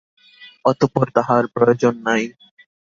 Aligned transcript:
অতঃপর 0.65 1.07
তাহার 1.15 1.43
প্রয়ােজন 1.53 1.95
নাই। 2.07 2.23